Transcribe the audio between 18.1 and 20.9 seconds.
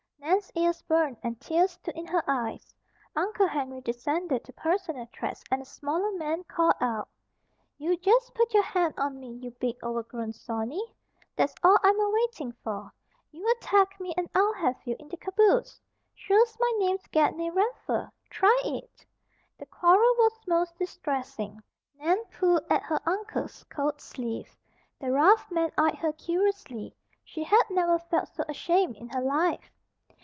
Try it!" The quarrel was most